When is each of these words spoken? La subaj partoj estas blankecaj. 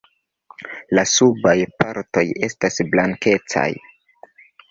La 0.99 1.03
subaj 1.09 1.53
partoj 1.83 2.25
estas 2.49 2.81
blankecaj. 2.95 3.69